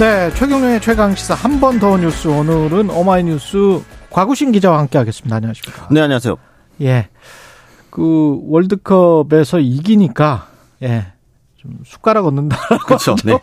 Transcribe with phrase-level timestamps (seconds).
[0.00, 5.36] 네, 최경영의 최강 시사 한 번 더 뉴스 오늘은 오마이뉴스 과구신 기자와 함께하겠습니다.
[5.36, 5.88] 안녕하십니까?
[5.90, 6.36] 네, 안녕하세요.
[6.82, 7.08] 예,
[7.90, 10.48] 그 월드컵에서 이기니까
[10.82, 11.06] 예,
[11.56, 13.14] 좀 숟가락 얻는다라고 그렇죠.
[13.24, 13.38] 네.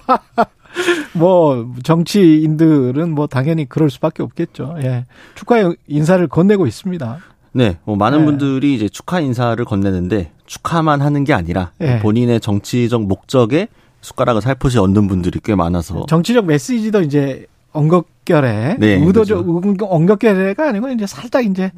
[1.13, 4.77] 뭐 정치인들은 뭐 당연히 그럴 수밖에 없겠죠.
[4.81, 5.05] 예,
[5.35, 7.19] 축하 인사를 건네고 있습니다.
[7.53, 8.25] 네, 뭐 많은 네.
[8.25, 11.99] 분들이 이제 축하 인사를 건네는데 축하만 하는 게 아니라 네.
[11.99, 13.67] 본인의 정치적 목적에
[14.07, 19.85] 숟가락을 살포시 얹는 분들이 꽤 많아서 정치적 메시지도 이제 엉겁결에 네, 의도적 그렇죠.
[19.85, 21.71] 엉겁결에가 아니고 이제 살짝 이제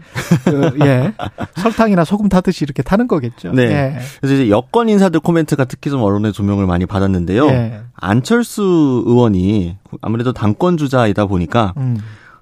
[0.45, 1.11] 그, 예
[1.57, 3.51] 설탕이나 소금 타듯이 이렇게 타는 거겠죠.
[3.51, 3.63] 네.
[3.63, 3.99] 예.
[4.21, 7.47] 그래서 이제 여권 인사들 코멘트가 특히 좀 언론의 조명을 많이 받았는데요.
[7.47, 7.81] 예.
[7.95, 11.97] 안철수 의원이 아무래도 당권 주자이다 보니까 음.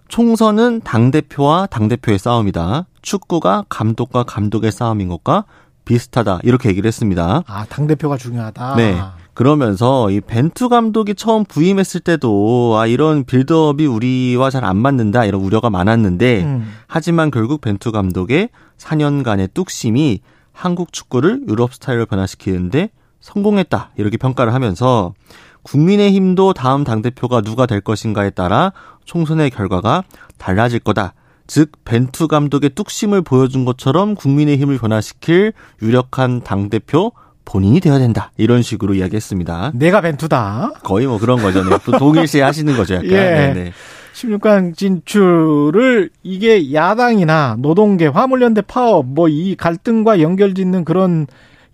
[0.09, 2.85] 총선은 당 대표와 당 대표의 싸움이다.
[3.02, 5.45] 축구가 감독과 감독의 싸움인 것과
[5.88, 6.39] 비슷하다.
[6.43, 7.43] 이렇게 얘기를 했습니다.
[7.47, 8.75] 아, 당 대표가 중요하다.
[8.75, 8.99] 네.
[9.33, 15.41] 그러면서 이 벤투 감독이 처음 부임했을 때도 아 이런 빌드업이 우리와 잘 안 맞는다 이런
[15.41, 16.73] 우려가 많았는데 음.
[16.88, 18.49] 하지만 결국 벤투 감독의
[18.80, 20.21] 4년간의 뚝심이
[20.52, 22.89] 한국 축구를 유럽 스타일로 변화시키는데
[23.21, 25.13] 성공했다 이렇게 평가를 하면서
[25.61, 28.73] 국민의힘도 다음 당 대표가 누가 될 것인가에 따라
[29.05, 30.03] 총선의 결과가
[30.39, 31.13] 달라질 거다.
[31.47, 37.11] 즉 벤투 감독의 뚝심을 보여준 것처럼 국민의힘을 변화시킬 유력한 당 대표
[37.45, 38.31] 본인이 되어야 된다.
[38.37, 39.71] 이런 식으로 이야기했습니다.
[39.75, 40.73] 내가 벤투다.
[40.83, 41.63] 거의 뭐 그런 거죠.
[41.63, 41.77] 네.
[41.85, 42.95] 또 동일시 하시는 거죠.
[42.95, 43.07] 약간.
[43.09, 43.13] 예.
[43.53, 43.71] 네네.
[44.13, 51.27] 16강 진출을 이게 야당이나 노동계, 화물연대 파업 뭐 이 갈등과 연결짓는 그런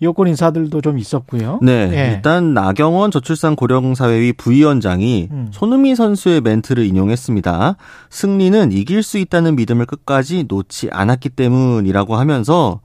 [0.03, 1.59] 여권 인사들도 좀 있었고요.
[1.61, 1.89] 네.
[1.93, 2.13] 예.
[2.13, 5.47] 일단 나경원 저출산 고령사회위 부위원장이 음.
[5.51, 7.75] 손흥민 선수의 멘트를 인용했습니다.
[8.09, 12.81] 승리는 이길 수 있다는 믿음을 끝까지 놓지 않았기 때문이라고 하면서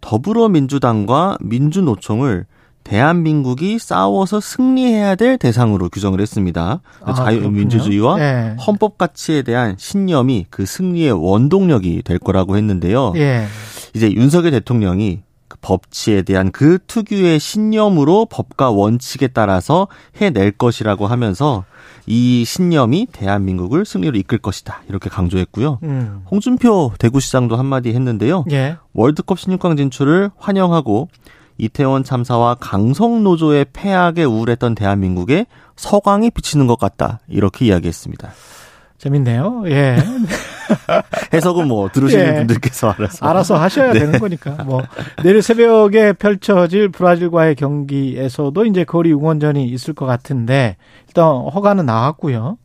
[0.00, 2.46] 더불어민주당과 민주노총을
[2.84, 6.80] 대한민국이 싸워서 승리해야 될 대상으로 규정을 했습니다.
[7.02, 8.24] 아, 자유민주주의와 그렇군요.
[8.24, 8.56] 예.
[8.66, 13.12] 헌법 가치에 대한 신념이 그 승리의 원동력이 될 거라고 했는데요.
[13.16, 13.44] 예.
[13.94, 15.27] 이제 윤석열 대통령이 그
[15.60, 21.64] 법치에 대한 그 특유의 신념으로 법과 원칙에 따라서 해낼 것이라고 하면서
[22.06, 24.82] 이 신념이 대한민국을 승리로 이끌 것이다.
[24.88, 25.78] 이렇게 강조했고요.
[25.82, 26.24] 음.
[26.30, 28.44] 홍준표 대구시장도 한마디 했는데요.
[28.50, 28.76] 예.
[28.94, 31.08] 월드컵 16강 진출을 환영하고
[31.58, 35.46] 이태원 참사와 강성 노조의 패악에 우울했던 대한민국에
[35.76, 37.20] 서광이 비치는 것 같다.
[37.28, 38.30] 이렇게 이야기했습니다.
[38.98, 39.64] 재밌네요.
[39.66, 39.96] 예.
[41.32, 42.34] 해석은 뭐 들으시는 예.
[42.38, 43.26] 분들께서 알아서.
[43.26, 44.50] 알아서 하셔야 되는 거니까.
[44.64, 44.82] 뭐
[45.22, 50.76] 내일 새벽에 펼쳐질 브라질과의 경기에서도 이제 거리 응원전이 있을 것 같은데
[51.08, 52.58] 일단 허가는 나왔고요.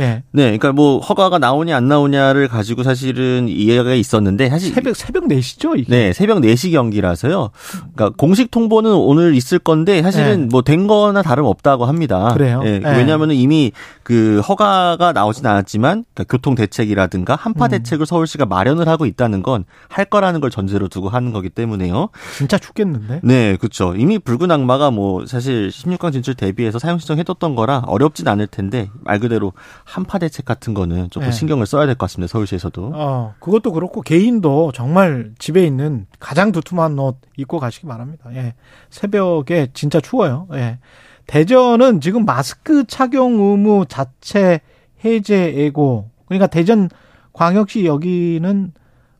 [0.00, 0.22] 예.
[0.32, 5.78] 네, 그러니까 뭐 허가가 나오냐 안 나오냐를 가지고 사실은 이해가 있었는데 사실 새벽 새벽 4시죠,
[5.78, 5.90] 이게.
[5.90, 7.50] 네, 새벽 4시 경기라서요.
[7.94, 10.46] 그러니까 공식 통보는 오늘 있을 건데 사실은 네.
[10.50, 12.30] 뭐된 거나 다름없다고 합니다.
[12.34, 12.62] 그래요?
[12.64, 12.96] 예, 네.
[12.96, 13.72] 왜냐하면 이미
[14.02, 17.70] 그 허가가 나오진 않았지만 그러니까 교통 대책이라든가 한파 음.
[17.70, 22.08] 대책을 서울시가 마련을 하고 있다는 건 할 거라는 걸 전제로 두고 하는 거기 때문에요.
[22.36, 23.20] 진짜 죽겠는데.
[23.22, 23.94] 네, 그렇죠.
[23.96, 29.18] 이미 붉은 악마가 뭐 사실 16강 진출 대비해서 사용 신청해뒀던 거라 어렵진 않을 텐데 말
[29.18, 29.52] 그대로
[29.90, 31.32] 한파 대책 같은 거는 조금 네.
[31.32, 32.30] 신경을 써야 될 것 같습니다.
[32.30, 32.92] 서울시에서도.
[32.94, 38.30] 어, 그것도 그렇고 개인도 정말 집에 있는 가장 두툼한 옷 입고 가시기 바랍니다.
[38.34, 38.54] 예.
[38.90, 40.46] 새벽에 진짜 추워요.
[40.54, 40.78] 예.
[41.26, 44.60] 대전은 지금 마스크 착용 의무 자체
[45.04, 46.10] 해제 예고.
[46.26, 46.88] 그러니까 대전
[47.32, 48.72] 광역시 여기는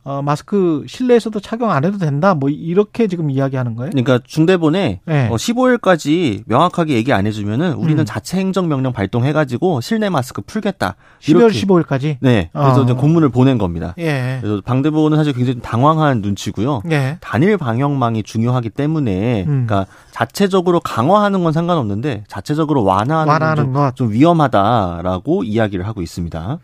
[0.03, 2.35] 어, 마스크 실내에서도 착용 안 해도 된다.
[2.35, 3.91] 뭐 이렇게 지금 이야기하는 거예요?
[3.91, 5.29] 그러니까 중대본에 네.
[5.29, 8.05] 어, 15일까지 명확하게 얘기 안 해주면은 우리는 음.
[8.07, 10.97] 자체 행정명령 발동해가지고 실내 마스크 풀겠다.
[11.21, 11.61] 12월 이렇게.
[11.61, 12.17] 15일까지.
[12.21, 12.85] 네, 그래서 어.
[12.85, 13.95] 이제 공문을 보낸 겁니다.
[13.99, 14.39] 예.
[14.41, 16.83] 그래서 방대부는 사실 굉장히 좀 당황한 눈치고요.
[16.91, 17.19] 예.
[17.21, 19.67] 단일 방역망이 중요하기 때문에, 음.
[19.67, 26.59] 그러니까 자체적으로 강화하는 건 상관없는데 자체적으로 완화하는, 완화하는 건 좀 위험하다라고 이야기를 하고 있습니다.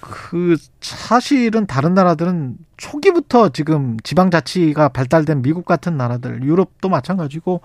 [0.00, 7.60] 그 사실은 다른 나라들은 초기부터 지금 지방자치가 발달된 미국 같은 나라들, 유럽도 마찬가지고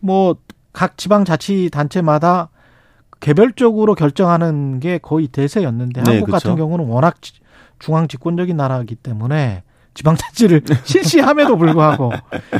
[0.00, 0.34] 뭐
[0.72, 2.48] 각 지방자치단체마다
[3.20, 6.56] 개별적으로 결정하는 게 거의 대세였는데 네, 한국 같은 그렇죠.
[6.56, 7.34] 경우는 워낙 지-
[7.78, 9.62] 중앙 집권적인 나라이기 때문에
[9.94, 12.10] 지방자치를 실시함에도 불구하고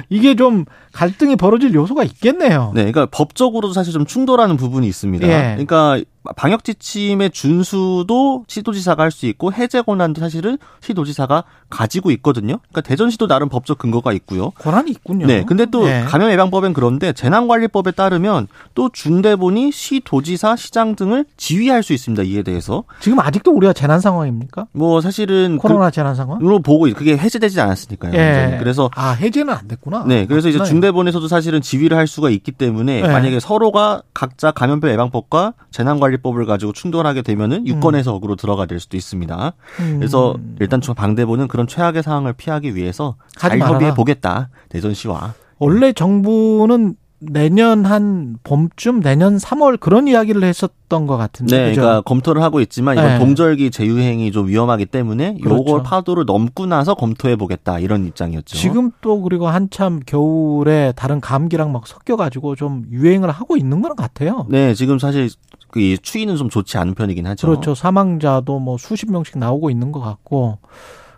[0.08, 2.70] 이게 좀 갈등이 벌어질 요소가 있겠네요.
[2.75, 5.26] 네, 그러니까 법적으로도 사실 좀 충돌하는 부분이 있습니다.
[5.26, 5.56] 예.
[5.56, 6.00] 그러니까
[6.32, 12.58] 방역 지침의 준수도 시도지사가 할 수 있고 해제 권한도 사실은 시도지사가 가지고 있거든요.
[12.58, 14.50] 그러니까 대전시도 나름 법적 근거가 있고요.
[14.50, 15.26] 권한이 있군요.
[15.26, 16.04] 네, 근데 또 예.
[16.08, 22.22] 감염 예방법엔 그런데 재난관리법에 따르면 또 중대본이 시도지사, 시장 등을 지휘할 수 있습니다.
[22.24, 24.66] 이에 대해서 지금 아직도 우리가 재난 상황입니까?
[24.72, 26.38] 뭐 사실은 코로나 재난 상황?
[26.40, 28.14] 그로 보고 있- 그게 해제되지 않았으니까요.
[28.14, 28.56] 예.
[28.58, 30.04] 그래서 아 해제는 안 됐구나.
[30.08, 30.68] 네, 그래서 이제 그렇구나.
[30.70, 33.08] 중대본에서도 사실은 지휘를 할 수가 있기 때문에 네.
[33.08, 38.96] 만약에 서로가 각자 감염병 예방법과 재난관리 법을 가지고 충돌하게 되면은 유권 해석으로 들어가 될 수도
[38.96, 39.52] 있습니다.
[39.81, 39.96] 음.
[39.99, 43.75] 그래서 일단 저 방대본은 그런 최악의 상황을 피하기 위해서 잘 말아라.
[43.75, 45.34] 협의해 보겠다 대전시와.
[45.58, 51.56] 원래 정부는 내년 한 봄쯤 내년 3월 그런 이야기를 했었던 것 같은데.
[51.56, 51.81] 네, 그죠?
[51.81, 53.19] 그러니까 검토를 하고 있지만 이번 네.
[53.19, 55.82] 동절기 재유행이 좀 위험하기 때문에 요걸 그렇죠.
[55.82, 58.56] 파도를 넘고 나서 검토해 보겠다 이런 입장이었죠.
[58.56, 63.96] 지금 또 그리고 한참 겨울에 다른 감기랑 막 섞여 가지고 좀 유행을 하고 있는 건
[63.96, 64.46] 같아요.
[64.50, 65.31] 네, 지금 사실
[65.70, 67.46] 그이 추위는 좀 좋지 않은 편이긴 하죠.
[67.46, 67.75] 그렇죠.
[67.75, 70.58] 사망자도 뭐 수십 명씩 나오고 있는 것 같고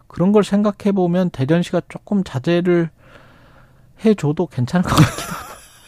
[0.06, 2.90] 그런 걸 생각해 보면 대전시가 조금 자제를
[4.04, 5.45] 해줘도 괜찮을 것 같기도 하고.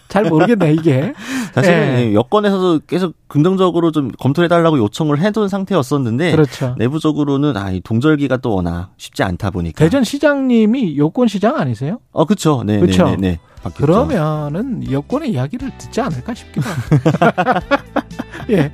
[0.08, 1.12] 잘 모르겠네 이게.
[1.54, 2.14] 사실은 예.
[2.14, 6.74] 여권에서도 계속 긍정적으로 좀 검토해 달라고 요청을 해둔 상태였었는데 그렇죠.
[6.78, 9.84] 내부적으로는 아, 이 동절기가 또 워낙 쉽지 않다 보니까.
[9.84, 11.98] 대전 시장님이 여권 시장 아니세요?
[12.12, 12.62] 어, 그렇죠.
[12.64, 13.04] 네, 그쵸.
[13.04, 13.38] 네, 네, 네.
[13.62, 13.86] 바뀌었죠.
[13.86, 17.60] 그러면은 여권의 이야기를 듣지 않을까 싶기도 합니다.
[18.50, 18.72] 예.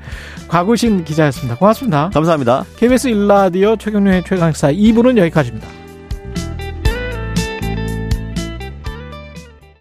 [0.49, 1.57] 과구신 기자였습니다.
[1.57, 2.11] 고맙습니다.
[2.11, 2.65] 감사합니다.
[2.77, 5.84] KBS 일라디오 최경련의 최강사 2부는 여기까지입니다.